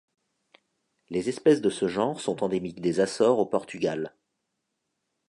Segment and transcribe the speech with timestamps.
[1.09, 4.15] Les espèces de ce genre sont endémiques des Açores au Portugal.